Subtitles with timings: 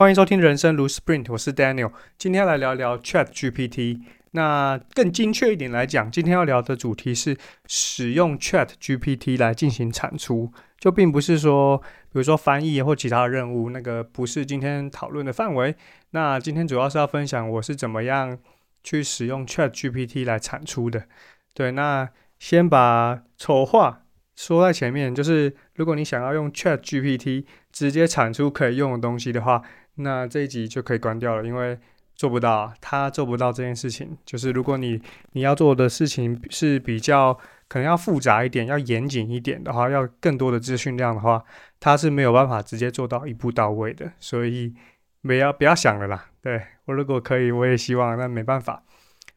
[0.00, 1.90] 欢迎收听人生如 Sprint，我是 Daniel。
[2.16, 4.00] 今天来聊聊 Chat GPT。
[4.30, 7.36] 那更精确一点来讲，今天要聊的主题是
[7.66, 15.74] 使用 Chat GPT 来进行产出，就并不是说，比如说翻译或其他任务，那个不是今天讨论的范围。
[16.10, 18.38] 那今天主要是要分享我是怎么样
[18.84, 21.08] 去使用 Chat GPT 来产出的。
[21.54, 22.08] 对，那
[22.38, 24.02] 先把丑话
[24.36, 29.60] 说在前面，就是如果你想要用 Chat GPT 直接产出可以用的东西的话。
[29.98, 31.78] 那这一集就可以关掉了，因为
[32.14, 34.16] 做不到，他做不到这件事情。
[34.24, 35.00] 就是如果你
[35.32, 37.34] 你要做的事情是比较
[37.68, 41.44] 可能要复杂一点、要严谨一点的话，要更多的资讯量的话，
[41.78, 44.12] 他是没有办法直接做到一步到位的。
[44.18, 44.74] 所以
[45.22, 46.26] 不要不要想了啦。
[46.40, 48.82] 对我如果可以，我也希望，但没办法。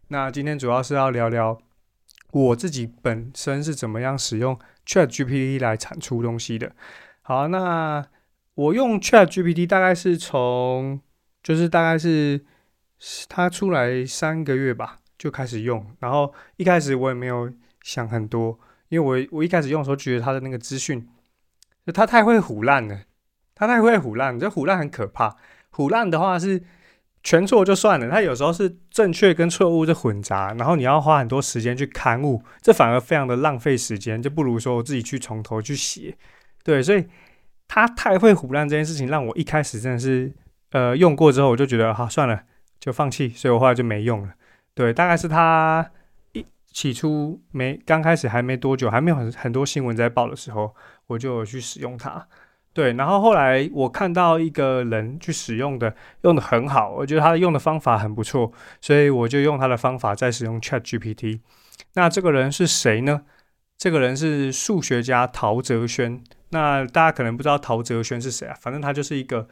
[0.07, 1.57] 那今天主要是要聊聊
[2.31, 6.71] 我自己本身是怎么样使用 Chat GPT 来产出东西的。
[7.21, 8.05] 好，那。
[8.55, 10.99] 我用 Chat GPT 大概是从，
[11.41, 12.45] 就是大概是
[13.29, 15.85] 它出来三个月吧，就开始用。
[15.99, 21.07] 然后一开始我也没有想很多，因为我我一开始用的时候觉得它的那个资讯，
[21.85, 23.01] 就它太会唬烂了，
[23.55, 25.37] 它太会唬烂，这唬烂很可怕。
[25.71, 26.61] 唬烂的话是
[27.23, 36.17] 全错就算了，它有时候是正确跟错误就混杂，然后你要花很多时间去刊物，这反而非常的浪费时间，就不如说我自己去从头去写。
[36.63, 37.07] 对，所以。
[37.73, 40.29] 他太会胡乱这件事情，让我一开始真的是，
[40.71, 42.43] 呃，用过之后我就觉得，好算了，
[42.81, 44.33] 就放弃，所以我后来就没用了。
[44.73, 45.89] 对，大概是他
[46.33, 50.75] 一起初没刚开始还没多久，还没有很很多新闻在报的时候，
[51.07, 52.27] 我就去使用它。
[52.73, 61.39] 对，然后后来我看到一个人去使用的，用的很好，我觉得他用的方法很不错，所以我就用他的方法在使用 Chat GPT。
[61.93, 63.21] 那这个人是谁呢？
[63.77, 66.21] 这个人是数学家陶哲轩。
[66.51, 68.55] 那大家可能不知道陶哲轩是谁啊？
[68.59, 69.47] 反正他就是一个，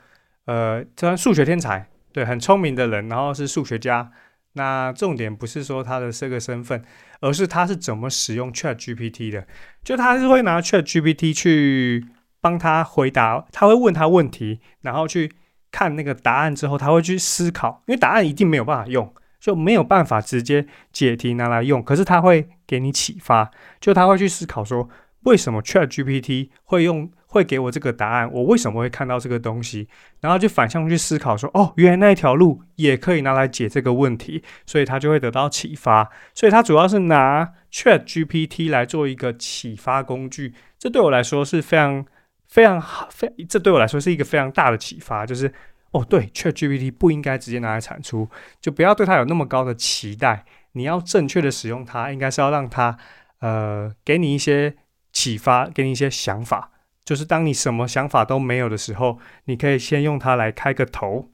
[0.46, 4.12] 呃，这数学天才，对，很聪明的人，然后是数学家。
[4.54, 6.84] 那重点不是说他的这个身份，
[7.22, 9.48] 而是他是怎么使用 Chat GPT 的。
[9.84, 12.06] 就他是会拿 Chat GPT 去
[12.42, 15.32] 帮他回答，他会问他问题，然后去
[15.72, 21.82] 看那个答案之后，他会去思考，因为答案一定没有办法用，就没有办法直接解题拿来用。
[21.82, 23.50] 可是他会给你启发，
[23.80, 24.90] 就他会去思考说。
[25.24, 28.32] 为什么 Chat GPT 会用会给我这个答案？
[28.32, 29.88] 我为什么会看到这个东西？
[30.22, 36.10] 然后就反向去思考，说哦，原来那一条路也可以拿来解这个问题，所以他就会得到启发。
[36.34, 40.54] 所以他主要是拿 Chat GPT 来做一个启发工具。
[40.80, 42.06] 这对我来说是非常
[42.48, 45.26] 非常好，非这对我来说是一个非常大的启发。
[45.26, 45.54] 就是
[45.92, 48.30] 哦，对，Chat GPT 不应该直接拿来产出，
[48.62, 50.46] 就不要对它有那么高的期待。
[50.72, 52.98] 你要正确的使用它，应该是要让它
[53.42, 54.76] 呃给你一些。
[55.12, 56.72] 启发给你一些想法，
[57.04, 61.32] 就是当你什么想法都没有的时候，你可以先用它来开个头。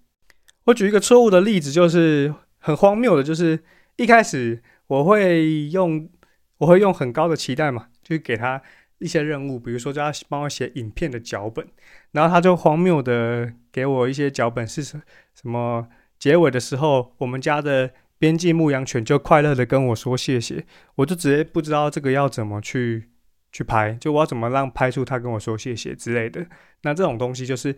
[0.66, 3.64] 我举一个错误的例子，就是很荒谬的，就是
[3.98, 6.10] 一开始我会用
[6.58, 8.62] 我会用很高的期待嘛，就给他
[9.00, 11.68] 一些任务，比如说叫他帮我写影片的脚本，
[12.12, 15.02] 然后他就荒谬的给我一些脚本是什
[15.34, 15.88] 什么
[16.18, 20.66] 结尾的时候，我们家的边境牧羊犬就快乐的跟我说谢谢，
[20.96, 23.10] 我就直接不知道这个要怎么去。
[23.56, 26.46] 去拍，就我要怎么让拍出他跟我说谢谢之类的。
[26.82, 27.74] 那这种东西就是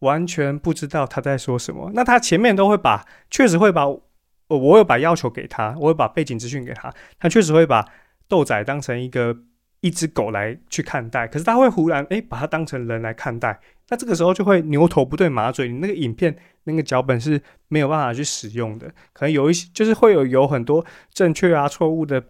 [0.00, 1.92] 完全不知道他在说什么。
[1.94, 7.88] 那他前面都会把，确实会把，我有把要求给他，我有把背景资讯给他，他确实会把
[8.26, 9.36] 豆仔当成一个
[9.78, 11.28] 一只狗来去看待。
[11.28, 13.60] 可是他会忽然诶把它当成人来看待。
[13.92, 17.38] 那这个时候就会牛头不对马嘴，你那个影片那个脚本是
[17.68, 18.88] 没有办法去使用的。
[19.12, 20.82] 可能有一些就是会有有很多
[21.12, 22.24] 正确啊错误的。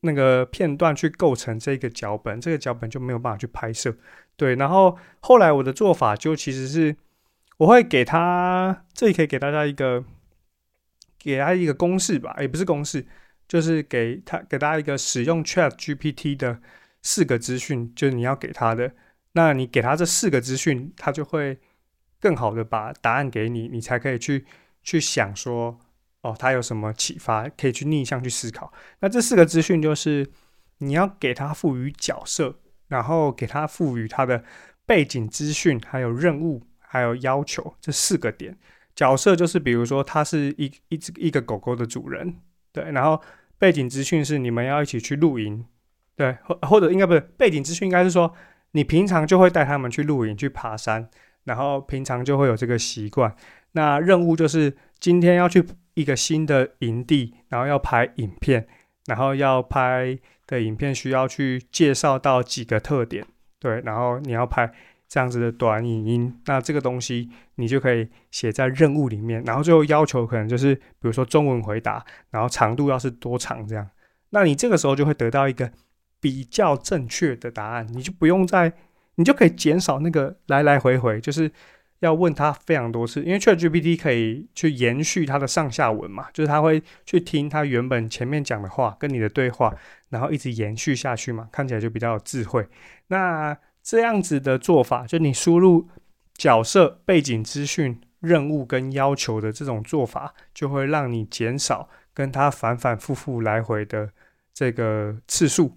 [0.00, 3.94] 那个片段去构成这个脚本，这个脚本就没有办法去拍摄。
[4.36, 6.96] 对，然后后来我的做法就其实是，
[7.58, 10.02] 我会给他，这里可以给大家一个，
[11.18, 13.04] 给他一个公式吧，也不是公式，
[13.46, 16.60] 就是给他给大家一个使用 Chat GPT 的
[17.02, 18.92] 四个资讯，就是你要给他的。
[19.32, 21.58] 那你给他这四个资讯，他就会
[22.20, 24.44] 更好的把答案给你，你才可以去
[24.82, 25.78] 去想说。
[26.24, 27.48] 哦，他有什么启发？
[27.48, 28.72] 可以去逆向去思考。
[29.00, 30.30] 那这四个资讯就是，
[30.78, 34.44] 你要给他赋予角色，然后给他赋予他的
[34.86, 38.56] 背景资讯，还有任务，还有要求这四个点。
[38.94, 42.36] 角色就是，比如说他是一一只一个狗狗的主人，
[42.70, 42.84] 对。
[42.92, 43.20] 然后
[43.58, 45.66] 背景资讯是你们要一起去露营，
[46.14, 48.32] 对，或或者应该不是背景资讯，应该是说
[48.72, 51.08] 你平常就会带他们去露营、去爬山，
[51.44, 53.34] 然后平常就会有这个习惯。
[53.72, 55.64] 那任务就是今天要去。
[55.94, 58.66] 一个新的营地，然后要拍影片，
[59.04, 63.22] 然后要拍的影片需要去介绍到几个特点，
[63.60, 64.72] 对，然后你要拍
[65.06, 73.86] 这样子的短影音，那这个东西你就可以写在任务里面，然后最后要求可能就是比如说中文回答，然后长度要是多长这样，
[74.30, 75.70] 那你这个时候就会得到一个
[76.22, 78.72] 比较正确的答案，你就不用再，
[79.16, 81.50] 你就可以减少那个来来回回，就是
[81.98, 89.74] 要问他非常多次，因为 ChatGPT 可以去延续它的上下文嘛，就是他会去听他原本前面讲的话跟你的对话，
[90.10, 92.68] 然后一直延续下去嘛，看起来就比较有智慧。
[93.08, 95.88] 那这样子的做法，就你输入
[96.34, 104.10] 角色背景资讯、任务跟要求的这种做法，就会让你减少跟他反反复复来回的
[104.54, 105.76] 这个次数。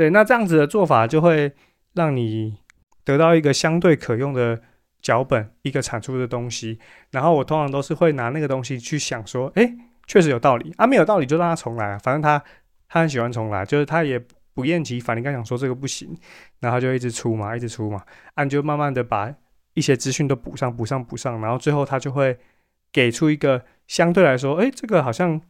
[0.00, 1.52] 对，那这样子的做法就会
[1.92, 2.56] 让你
[3.04, 4.62] 得到一个相对可用的
[5.02, 6.78] 脚本，一个产出的东西。
[7.10, 9.74] 然后我通常都是会拿那个东西去想说，诶，
[10.06, 12.42] 确实有道理啊，没有道理就让他重来，反正他
[12.88, 14.18] 他很喜欢重来，就是他也。
[14.52, 16.14] 不厌其烦，你刚想说这个不行，
[16.58, 18.02] 然后就一直出嘛，一直出嘛，
[18.34, 19.32] 按就慢慢的把
[19.74, 22.36] 一些资讯都补上，补上，补上，然后最后他就会
[22.92, 25.40] 给出一个相对来说，哎，这个好像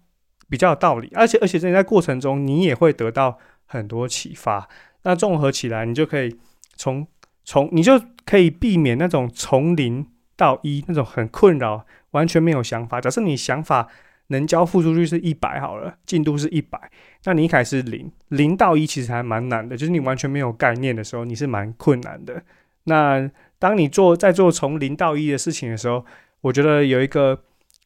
[0.51, 3.39] 比较有道理，而且而且在在过程中你也会得到
[3.71, 4.69] 很多启发，
[5.05, 6.37] 那综合起来，你就可以
[6.77, 7.07] 从
[7.45, 10.07] 从你就可以避免那种从零
[10.37, 13.01] 到一那种很困扰，完全没有想法。
[13.01, 13.89] 假设你想法。
[14.33, 16.79] 能交付出去是一百好了，进度是一百，
[17.25, 22.41] 那你一开始零零到一其实还蛮难的，就是你完全没有概念的时候，你是蛮困难的。
[22.85, 23.29] 那
[23.59, 26.07] 当你做在做从零到一的事情的时候，
[26.43, 27.43] 我觉得有一个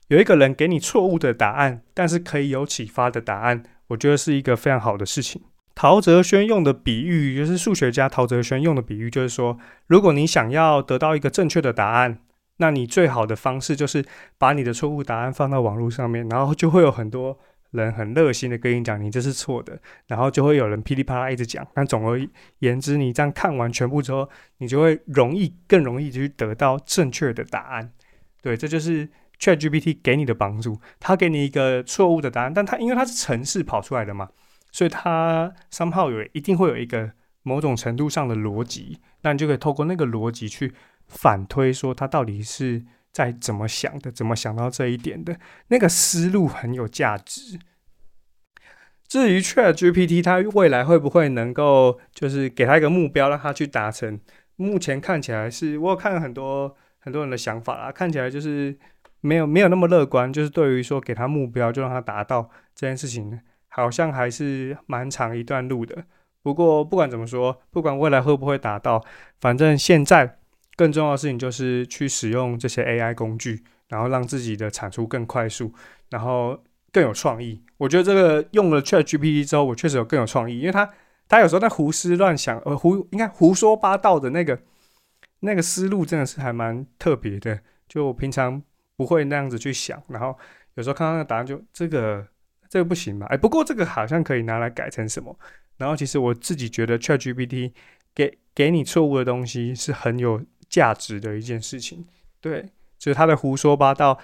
[0.09, 5.41] 有一个人给你错误的答案，但是可以有启发的答案，我觉得是一个非常好的事情。
[5.85, 12.21] 陶哲轩用的比喻，就是数学家陶哲轩用的比喻，就是说，如果你想要得到一个正确的答案。
[12.57, 14.03] 那你最好的方式就是
[14.39, 17.39] 把你的错误答案放到网络上面，然后就会有很多
[17.73, 21.67] 人很热心的跟你讲你这是错的，然后就会有人噼里啪啦一直讲。
[21.75, 22.19] 但总而
[22.61, 24.27] 言之，你这样看完全部之后，
[24.57, 27.93] 你就会容易更容易去得到正确的答案。
[28.41, 29.07] 对，这就是
[29.39, 30.81] ChatGPT 给你的帮助。
[30.99, 34.31] 它给你一个错误的答案，但它因为它是程式跑出来的嘛，
[34.75, 37.13] 所以它 somehow 有一定会有一个
[37.45, 40.75] 某种程度上的逻辑，那你就可以透过那个逻辑去。
[41.07, 42.83] 反推说他到底是
[43.13, 45.39] 在怎么想的，怎么想到这一点的
[45.69, 47.59] 那个思路很有价值。
[49.07, 54.19] 至于 Chat GPT，它未来会不会能够就是给他一个目标，让他去达成？
[54.57, 58.77] 目前看起来是我有看了很多很多人的想法啦，看起来就是
[59.21, 60.33] 没有没有那么乐观。
[60.33, 63.39] 就是对于说给他目标就让他达到这件事情，
[63.75, 66.05] 好像还是蛮长一段路的。
[66.43, 69.05] 不过不管怎么说，不管未来会不会达到，
[69.41, 70.39] 反正现在。
[70.77, 75.73] 更重要的事情就是去使用这些 AI 工具，然后让自己的产出更快速，
[76.11, 76.61] 然后
[76.91, 77.63] 更有创意。
[77.77, 80.91] 我觉得这个用了 ChatGPT 之后，我确实有更有创意，因为他
[81.29, 84.59] 他有时候在胡思乱想，呃胡应该胡说八道的那个
[85.39, 88.61] 那个思路真的是还蛮特别的，就我平常
[88.97, 90.37] 不会那样子去想，然后
[90.75, 92.27] 有时候看到那个答案就这个
[92.75, 93.27] 这个不行吧？
[93.31, 95.39] 哎，不过这个好像可以拿来改成什么？
[95.77, 97.73] 然后其实我自己觉得 ChatGPT
[98.15, 100.43] 给给你错误的东西是很有。
[100.67, 102.05] 价值的一件事情，
[102.41, 102.63] 对，
[102.99, 104.19] 就是他的胡说八道，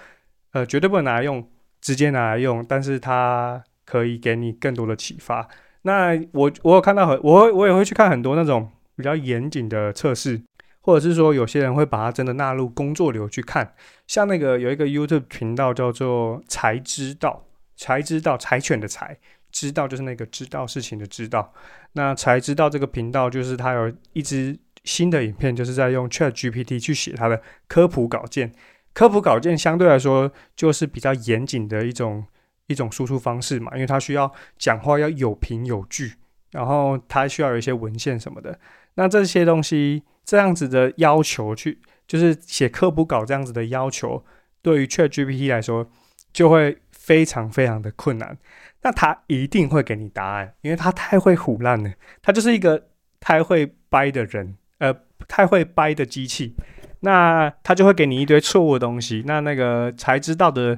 [0.51, 1.47] 呃，绝对不能拿来用，
[1.79, 5.47] 直接拿来用，但是它可以给你更多的启发。
[5.83, 10.41] 那我我有看到很，我我也会去看很多那种比较严谨的测试，
[10.81, 13.73] 或者是说有些人会把它真的纳入工作流去看，
[14.07, 17.45] 像那个有一个 YouTube 频道叫做才知道，
[17.81, 19.17] 才知道柴犬的柴
[19.51, 21.53] 知道就是那个知道事情的知道，
[21.93, 24.59] 那才知道这个频道就是它有一支。
[24.83, 28.51] 新的影片就是在用 Chat GPT 去写它的科普稿件，
[28.95, 32.25] 科普稿件相对来说就是比较严谨的一种
[32.65, 36.15] 一种输出方式嘛，因为它需要讲话要有凭有据，
[36.49, 38.59] 然后它需要有一些文献什么的。
[38.95, 44.25] 那这些东西这样子的要求去，就是写科普稿这样子的要求，
[44.63, 45.87] 对于 Chat GPT 来说
[46.33, 48.37] 就会非常非常的困难。
[48.83, 51.91] 那他一定会给你答案，因为他太会唬烂了，
[52.21, 52.87] 他就是一个
[53.19, 54.55] 太会掰的人。
[54.79, 54.91] 呃，
[55.27, 56.55] 太会掰的机器，
[57.01, 59.23] 那他就会给你一堆错误的东西。
[59.27, 60.75] 那那个才知道的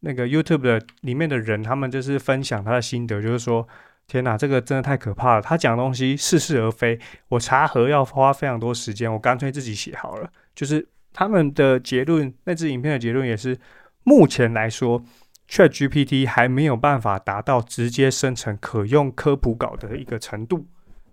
[0.00, 3.66] 那个 YouTube 的里面的人，他们就是分享他的心得，就是说，
[4.06, 5.40] 天哪，这个真的太可怕了。
[5.40, 10.30] 他讲东西似是而非，我查核要花非常多时间，我干脆自己写好了。
[10.54, 13.58] 就是他们的结论，那支影片的结论也是，
[14.04, 15.02] 目前来说
[15.48, 20.66] ，Chat GPT 还没有办法达到直接生成可用科普稿的一个程度。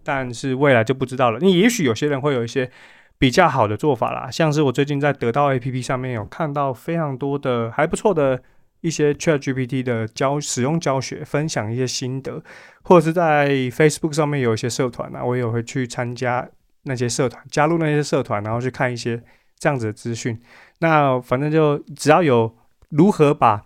[0.04, 1.40] 但是未来就不知道了。
[1.40, 2.70] 你也许有些人会有一些
[3.18, 8.44] 比较好的做法啦，像是我最近在得到 APP 上面有看到非常多的还不错的
[8.82, 12.44] 一些 ChatGPT 的教使用教学，分享一些心得，
[12.82, 16.46] 或者是在 Facebook 上面有一些社团啊，我也会去参加
[16.84, 19.24] 那些社团，加入那些社团，然后去看一些
[19.58, 20.38] 这样子的资讯。
[20.80, 22.54] 那反正就只要有
[22.90, 23.64] 如何把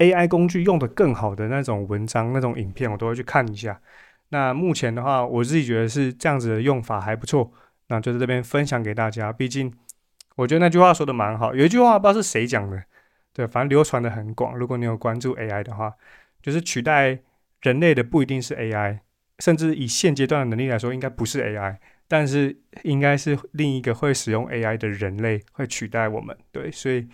[0.00, 3.80] AI 工具用的更好的那种文章、那种影片，我都会去看一下。
[4.30, 7.52] 那目前的话，我自己觉得是这样子的用法还不错，
[7.88, 9.32] 那就在这边分享给大家。
[9.32, 9.72] 毕竟
[10.36, 12.82] 我觉得那句话说的蛮好，有一句话不知道是谁讲的，
[13.32, 14.56] 对，反正流传的很广。
[14.56, 15.92] 如果你有关注 AI 的话，
[16.40, 17.18] 就是取代
[17.60, 19.00] 人类的不一定是 AI，
[19.40, 21.76] 甚至以现阶段的能力来说，应该不是 AI，
[22.08, 26.34] 但是应该是另一个会使用 AI 的人类会取代我们。
[26.52, 27.06] 对，所以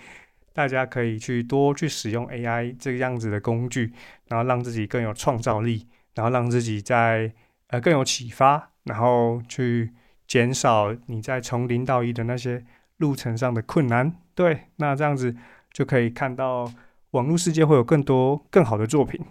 [0.57, 3.93] 大家可以去多去使用 AI 这个样子的工具，
[4.29, 5.87] 然后让自己更有创造力。
[6.17, 7.31] 然后让自己在
[7.67, 9.93] 呃更有启发，然后去
[10.27, 12.65] 减少你在从零到一的那些
[12.97, 14.11] 路程上的困难。
[14.35, 15.37] 对，那这样子
[15.75, 16.73] 就可以看到
[17.11, 19.23] 网络世界会有更多更好的作品。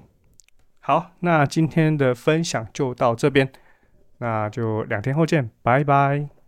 [0.80, 3.52] 好，那今天的分享就到这边，
[4.20, 6.45] 那就两天后见，拜拜。